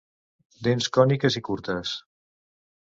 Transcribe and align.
Dents 0.67 0.87
còniques 0.97 1.39
i 1.41 1.45
curtes. 1.51 1.95